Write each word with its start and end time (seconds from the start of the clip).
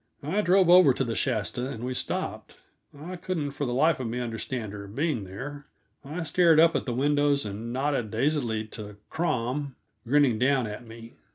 I 0.23 0.41
drove 0.41 0.67
over 0.67 0.95
to 0.95 1.03
the 1.03 1.13
Shasta, 1.13 1.69
and 1.69 1.83
we 1.83 1.93
stopped. 1.93 2.55
I 2.99 3.15
couldn't 3.17 3.51
for 3.51 3.67
the 3.67 3.71
life 3.75 3.99
of 3.99 4.07
me 4.07 4.19
understand 4.19 4.73
her 4.73 4.87
being, 4.87 5.25
there. 5.25 5.67
I 6.03 6.23
stared 6.23 6.59
up 6.59 6.75
at 6.75 6.87
the 6.87 6.91
windows, 6.93 7.45
and 7.45 7.71
nodded 7.71 8.09
dazedly 8.09 8.65
to 8.71 8.97
Crom, 9.11 9.75
grinning 10.03 10.39
down 10.39 10.65
at 10.65 10.87
me. 10.87 11.13